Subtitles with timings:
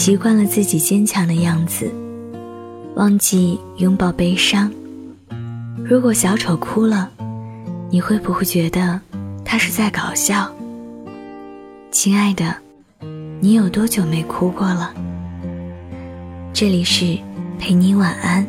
[0.00, 1.92] 习惯了自己坚强的样子，
[2.96, 4.72] 忘记拥抱悲伤。
[5.84, 7.10] 如果小丑哭了，
[7.90, 8.98] 你会不会觉得
[9.44, 10.50] 他是在搞笑？
[11.90, 12.56] 亲爱的，
[13.40, 14.90] 你有多久没哭过了？
[16.54, 17.18] 这里是
[17.58, 18.46] 陪你晚安，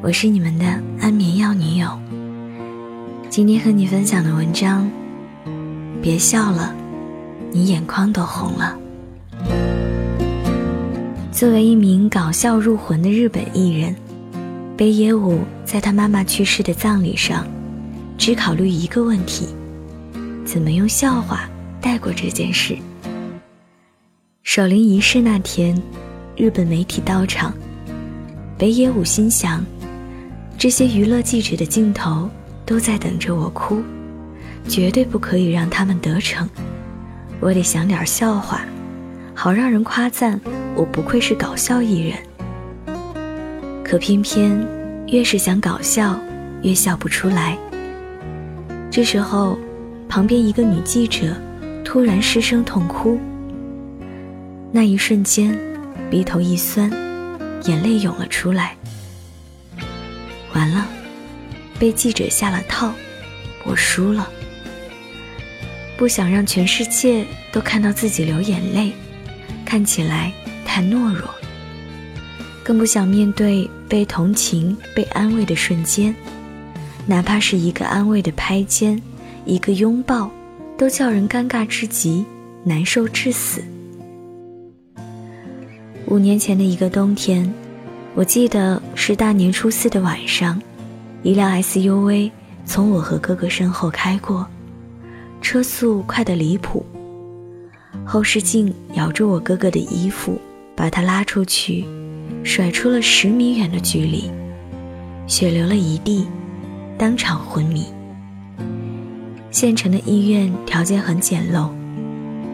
[0.00, 0.66] 我是你们的
[1.00, 1.88] 安眠药女友。
[3.28, 4.88] 今天和你分享的文章，
[6.00, 6.72] 别笑了，
[7.50, 8.78] 你眼眶都红了。
[11.36, 13.94] 作为一名搞笑入魂的日本艺人，
[14.74, 17.46] 北野武在他妈妈去世的葬礼上，
[18.16, 19.46] 只考虑一个问题：
[20.46, 21.46] 怎么用笑话
[21.78, 22.74] 带过这件事。
[24.44, 25.78] 守灵仪式那天，
[26.38, 27.52] 日本媒体到场，
[28.56, 29.62] 北野武心想：
[30.56, 32.30] 这些娱乐记者的镜头
[32.64, 33.82] 都在等着我哭，
[34.66, 36.48] 绝对不可以让他们得逞，
[37.40, 38.62] 我得想点笑话。
[39.38, 40.40] 好让人夸赞
[40.74, 42.18] 我不愧是搞笑艺人，
[43.84, 44.66] 可偏偏
[45.08, 46.18] 越是想搞笑，
[46.62, 47.56] 越笑不出来。
[48.90, 49.58] 这时候，
[50.08, 51.36] 旁边一个女记者
[51.84, 53.20] 突然失声痛哭。
[54.72, 55.56] 那一瞬间，
[56.10, 56.90] 鼻头一酸，
[57.64, 58.74] 眼泪涌了出来。
[60.54, 60.86] 完了，
[61.78, 62.90] 被记者下了套，
[63.64, 64.26] 我输了。
[65.98, 68.92] 不想让全世界都看到自己流眼泪。
[69.66, 70.32] 看起来
[70.64, 71.28] 太懦弱，
[72.62, 76.14] 更不想面对被同情、被安慰的瞬间，
[77.04, 79.02] 哪怕是一个安慰的拍肩，
[79.44, 80.30] 一个拥抱，
[80.78, 82.24] 都叫人尴尬至极，
[82.64, 83.62] 难受至死。
[86.06, 87.52] 五年前的一个冬天，
[88.14, 90.62] 我记得是大年初四的晚上，
[91.24, 92.30] 一辆 SUV
[92.64, 94.46] 从我和哥哥身后开过，
[95.42, 96.86] 车速快得离谱。
[98.08, 100.40] 后视镜咬住我哥哥的衣服，
[100.76, 101.84] 把他拉出去，
[102.44, 104.30] 甩出了十米远的距离，
[105.26, 106.24] 血流了一地，
[106.96, 107.84] 当场昏迷。
[109.50, 111.68] 县城的医院条件很简陋，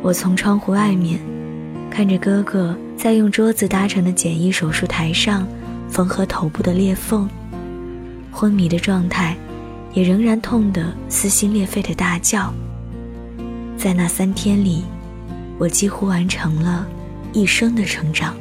[0.00, 1.20] 我从窗户外面
[1.90, 5.46] 看着哥哥在用桌子搭成的简易手术台上
[5.90, 7.28] 缝合头部的裂缝，
[8.32, 9.36] 昏迷的状态，
[9.92, 12.50] 也仍然痛得撕心裂肺的大叫。
[13.76, 14.82] 在那三天里。
[15.58, 16.86] 我几乎完成了
[17.32, 18.34] 一生的成长，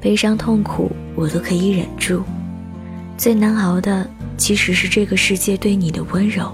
[0.00, 2.22] 悲伤痛苦我都可以忍住，
[3.16, 6.52] 最难熬的其实是这个世界对你的温柔。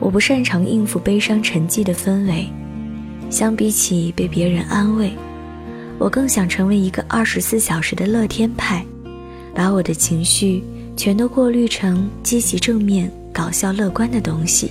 [0.00, 2.48] 我不擅长应付悲伤沉寂的氛围，
[3.30, 5.12] 相比起被别人安慰，
[5.98, 8.84] 我更想成为一个二十四小时的乐天派，
[9.52, 10.62] 把我的情绪
[10.96, 14.70] 全都过滤成积极正面、搞笑乐观的东西。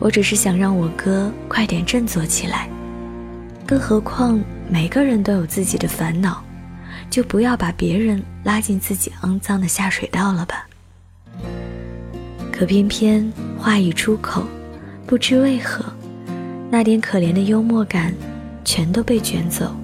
[0.00, 2.68] 我只是想让我哥快点振作起来，
[3.66, 6.42] 更何况每个人都有自己的烦恼，
[7.10, 10.66] 就不要把别人拉进自己肮脏的下水道了吧。
[12.52, 14.44] 可偏偏话一出口，
[15.06, 15.84] 不知为何，
[16.70, 18.14] 那点可怜的幽默感
[18.64, 19.74] 全都被卷走。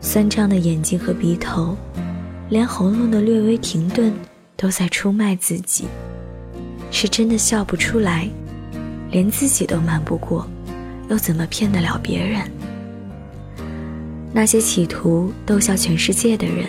[0.00, 1.76] 酸胀的眼睛和鼻头，
[2.48, 4.12] 连喉咙的略微停顿
[4.56, 5.86] 都在出卖自己，
[6.90, 8.28] 是真的笑不出来。
[9.10, 10.46] 连自己都瞒不过，
[11.08, 12.42] 又怎么骗得了别人？
[14.32, 16.66] 那些企图逗笑全世界的人，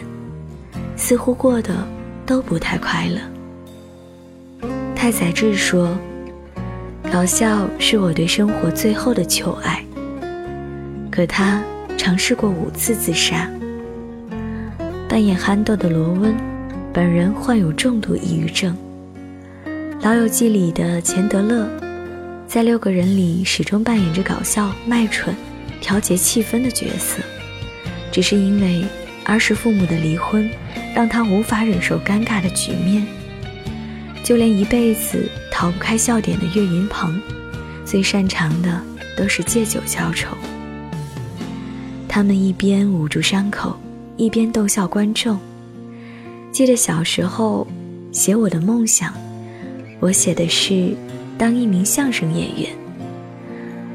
[0.96, 1.88] 似乎过得
[2.26, 3.20] 都不太快乐。
[4.96, 5.98] 太宰治说
[7.12, 9.84] ：“搞笑是我对生活最后的求爱。”
[11.12, 11.62] 可他
[11.98, 13.50] 尝试过五次自杀。
[15.08, 16.36] 扮演憨豆的罗温，
[16.94, 18.76] 本人患有重度抑郁症。
[20.04, 21.70] 《老友记》里的钱德勒。
[22.52, 25.34] 在六个人里，始终扮演着搞笑、卖蠢、
[25.80, 27.24] 调节气氛的角色。
[28.12, 28.84] 只是因为
[29.24, 30.52] 儿时父母的离婚，
[30.94, 33.08] 让他无法忍受尴尬的局面。
[34.22, 37.22] 就连一辈子逃不开笑点的岳云鹏，
[37.86, 38.82] 最擅长的
[39.16, 40.36] 都是借酒浇愁。
[42.06, 43.80] 他们一边捂住伤口，
[44.18, 45.40] 一边逗笑观众。
[46.52, 47.66] 记得小时候
[48.12, 49.14] 写我的梦想，
[50.02, 50.94] 我写的是。
[51.42, 52.70] 当一名相声演员。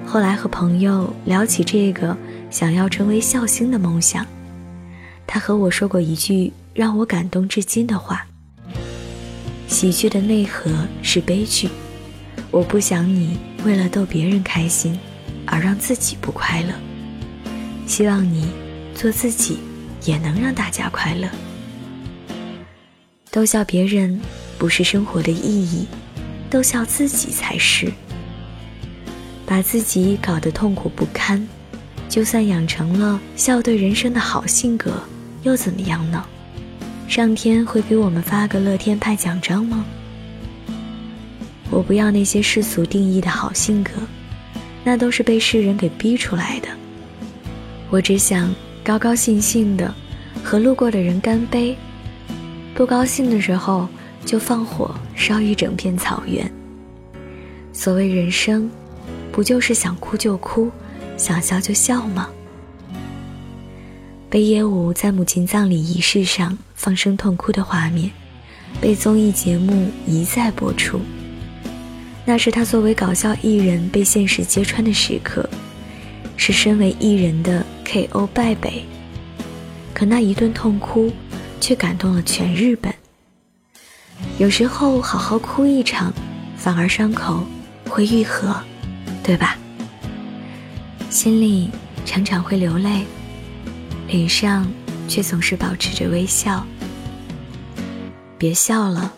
[0.04, 2.16] 后来和朋友聊起这个
[2.50, 4.26] 想要成为笑星的梦想，
[5.28, 8.26] 他和我说过一句让我感动至今的话
[9.68, 10.72] ：“喜剧的内核
[11.02, 11.68] 是悲剧，
[12.50, 14.98] 我不想你为了逗别人开心
[15.46, 16.70] 而让自己不快乐。
[17.86, 18.48] 希望你
[18.92, 19.58] 做自己，
[20.04, 21.28] 也能让大家快乐。
[23.30, 24.20] 逗笑别人
[24.58, 25.86] 不是生活的意义。”
[26.48, 27.92] 逗笑自己才是，
[29.44, 31.46] 把自己搞得痛苦不堪，
[32.08, 35.02] 就算养成了笑对人生的好性格，
[35.42, 36.24] 又怎么样呢？
[37.08, 39.84] 上天会给我们发个乐天派奖章吗？
[41.70, 43.90] 我不要那些世俗定义的好性格，
[44.84, 46.68] 那都是被世人给逼出来的。
[47.90, 48.54] 我只想
[48.84, 49.92] 高高兴兴的
[50.42, 51.76] 和路过的人干杯，
[52.74, 53.88] 不高兴的时候
[54.26, 56.50] 就放火烧一整片草原。
[57.72, 58.68] 所谓人生，
[59.30, 60.70] 不就是想哭就哭，
[61.16, 62.28] 想笑就笑吗？
[64.28, 68.10] 北野武在母亲葬礼仪式上放声痛哭的画面，
[68.80, 71.00] 被综艺节目一再播出。
[72.24, 75.48] 那是他作为搞笑艺人被现实揭穿的时刻，
[76.36, 78.84] 是身为艺人的 KO 败北。
[79.94, 81.12] 可那一顿痛哭，
[81.60, 82.92] 却感动了全日本。
[84.38, 86.12] 有时候好好哭一场，
[86.58, 87.42] 反而伤口
[87.88, 88.54] 会愈合，
[89.22, 89.56] 对吧？
[91.08, 91.70] 心里
[92.04, 93.06] 常常会流泪，
[94.06, 94.66] 脸上
[95.08, 96.62] 却总是保持着微笑。
[98.36, 99.10] 别笑了，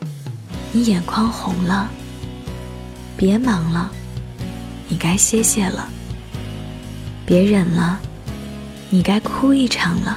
[0.70, 1.90] 你眼眶红了。
[3.16, 3.90] 别忙了，
[4.86, 5.88] 你该歇歇了。
[7.26, 7.98] 别忍了，
[8.88, 10.16] 你该哭一场了。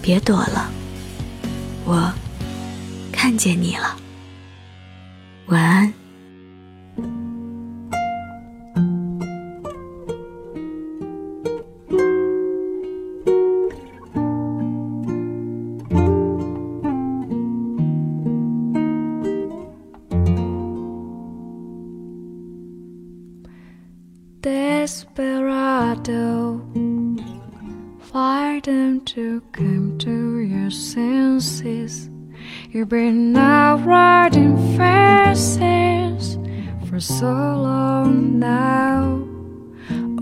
[0.00, 0.70] 别躲了，
[1.84, 2.12] 我
[3.22, 3.98] 看见你了。
[5.48, 5.92] 晚安。
[24.40, 25.58] desperado.
[28.00, 32.08] Fight them to come to your senses.
[32.70, 36.38] You've been out riding fences
[36.88, 39.26] for so long now.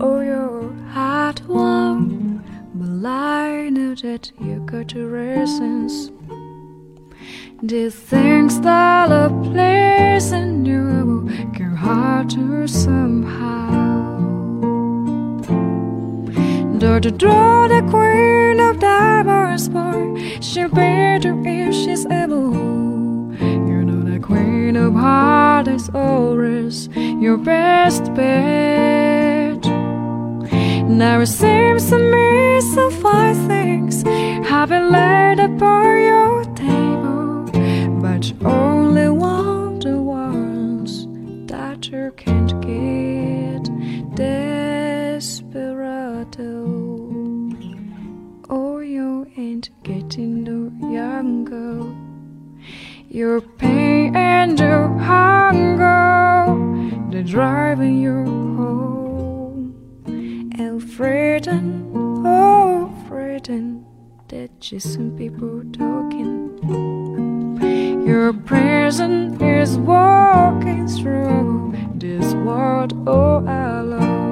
[0.01, 2.43] Oh, your heart won,
[2.73, 6.11] but I know that you got your reasons.
[7.61, 10.79] These things that are pleasing you
[11.79, 13.48] hurt you somehow.
[16.79, 20.39] Door to draw the queen of diamonds, boy.
[20.39, 22.53] She'll better if she's able.
[23.69, 29.65] You know the queen of hearts is always your best bet.
[30.87, 34.03] Now it seems to me some fine things
[34.47, 41.07] have been laid upon your table, but you only want the ones
[41.51, 43.28] that you can't get.
[53.11, 56.45] Your pain and your hunger,
[57.09, 59.73] they're driving you home.
[60.05, 61.91] And frightened,
[62.23, 63.83] oh, frightened,
[64.27, 66.59] that just some people talking.
[68.05, 74.29] Your prison is walking through this world oh, all alone.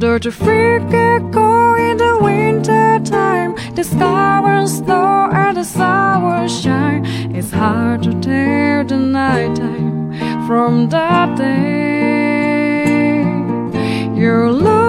[0.00, 6.62] Don't you forget go in the winter time The sky will snow where the stars
[6.62, 7.04] shine.
[7.34, 13.24] It's hard to tell the nighttime from that day.
[14.16, 14.83] Your love.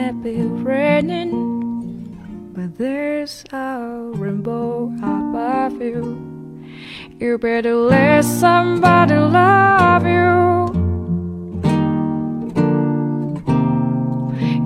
[0.00, 1.32] May be raining,
[2.54, 6.04] but there's a rainbow above you.
[7.18, 10.30] You better let somebody love you.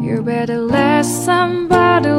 [0.06, 2.10] You better let somebody